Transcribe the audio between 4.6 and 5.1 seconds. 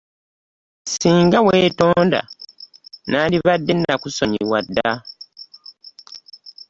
dda.